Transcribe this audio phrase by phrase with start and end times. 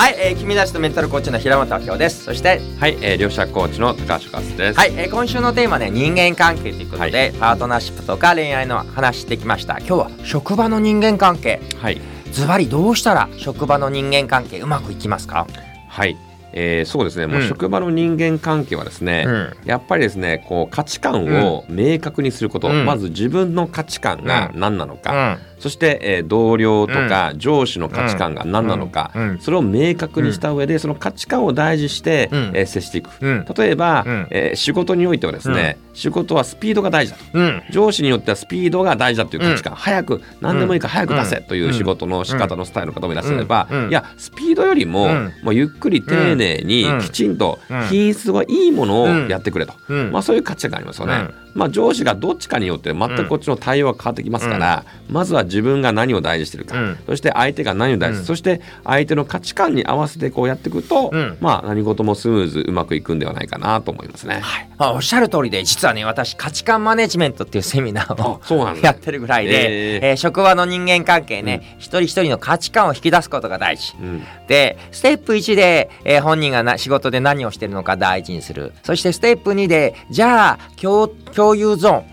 [0.00, 2.24] はい、えー、君たちとメンタルコーチの平本明夫です。
[2.24, 4.78] そしてはい、えー、両者コーチの高橋和です。
[4.78, 7.32] はい、えー、今週のテーマね人間関係ということで、はい。
[7.34, 9.76] パートナーシップとか恋愛の話してきました。
[9.76, 11.60] 今日は職場の人間関係。
[11.76, 12.00] はい、
[12.32, 15.46] ズバリどうしたら職場の人間関係うまくいきますか？
[15.88, 16.16] はい、
[16.54, 17.26] えー、そうですね。
[17.26, 17.48] もううん。
[17.48, 19.56] 職場の人間関係はですね、うん。
[19.66, 22.86] やっぱりですね、こう価値観を明確にすること、うん。
[22.86, 32.50] まず自分の価値観が何なのか、うんそして、えー同僚とか上司の価値観が何なのか、それを明確にした上で、その価値観を大事にして、うん。
[32.54, 33.10] えー接していく。
[33.20, 33.44] うん。
[33.56, 34.26] 例えば、うん。
[34.30, 37.24] えー仕事においてはですね、仕事はスピードが大事だと。
[37.34, 37.62] うん。
[37.70, 45.32] 上司によってはスピードが大事だという価値観、早く何でもいいから早く出せという仕事の仕方のスタイルの方もいらっしゃれば、いやスピードよりも,、うん。
[45.42, 47.00] もうゆっくり丁寧にうん。
[47.00, 47.82] きちんとうん。
[47.88, 50.10] 品質がいいものをやってくれと、うん。
[50.12, 51.14] まあ、そういう価値観がありますよね。
[51.14, 51.34] うん。
[51.52, 56.98] まあ、上司がどっちかによって全くこっちの対応が変わってきますから、まずは自分が何を大事にしてるか、うん。
[57.06, 58.24] そして相手が何を大事うん。
[58.24, 61.36] そして相手の価値観に合わせてこうやっていくと、うん。
[61.40, 64.40] まあ、何事もスムーズうまくいくんではないかなと思いますね。
[64.40, 64.68] はい。
[64.78, 70.08] まあ、おっしゃる通りで実はね私価値観マネジメントっていうセミナーを やってるぐらいで、えー。
[70.10, 73.94] えー職場の人間関係ね、一人一人の価値観を引き出すことが大事。
[74.00, 74.22] うん。
[74.48, 78.72] でステップ1で、えー本人がな仕事で何をしてるのか大事にする。
[78.82, 82.04] そしてステップ2でじゃあ共共有ゾーン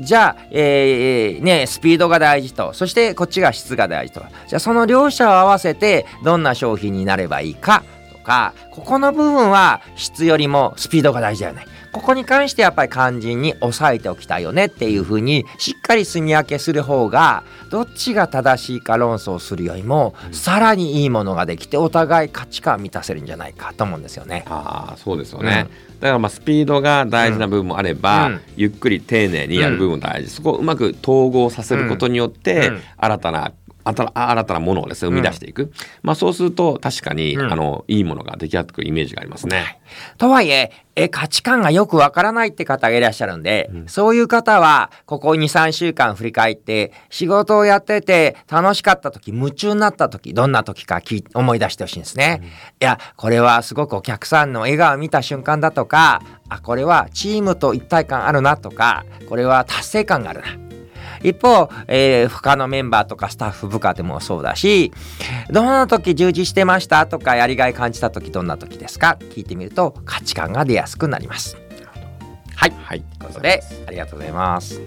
[0.00, 2.72] じゃあ、えーね、スピードが大事と。
[2.72, 4.20] そしてこっちが質が大事と。
[4.48, 7.82] じゃあその両者を合わせてどんな商品になればいいか。
[8.20, 11.66] かここの部分は質よりもスピードが大事だよね。
[11.92, 24.44] ここに関してやっぱり肝心に押さえておきたいよねっていうふうにしっかり住み分けする方がどっちが正しいか論争するよりもさらにいいものができてお互い価値観満たせるんじゃないかと思うんですよね。
[24.46, 25.66] ああそうですよね、
[26.00, 28.40] だからまあスピードが大事な部分もあれば、うん。
[28.56, 32.80] ゆっくり丁寧にやる部分も大事、そこをうまく統合させることによって、うん。
[32.96, 33.52] 新たな
[33.84, 39.80] 新新たなものをですね生み出していく、まあそうすると確かに、うんあのいいものが出来上がってくるイメージがありますね。
[40.18, 51.00] とはいええ価値観がよくわからないって方がいらっしゃるんで、そういう方はここ23週間振り返って仕事をやってて楽しかった時夢中になった時どんな時か
[51.34, 52.42] 思い出してほしいんですね。
[52.80, 60.69] いやこれはすごくお客さんの笑顔を見た瞬間だとかあこれはチームと一体感あるなとかこれは達成感があるな。
[61.22, 64.92] 一方、えー他のメンバーとかスタッフ部下でもそうだし
[65.50, 69.16] どんな時充実してましたとかやりがい感じた時どんな時ですか？
[69.20, 71.56] 聞いてみると価値観が出やすくなります。
[72.54, 74.80] はい、はい、ということでありがとうございます。